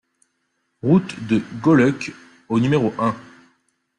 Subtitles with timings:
[0.81, 2.11] Route de Goaleuc
[2.49, 3.15] au numéro un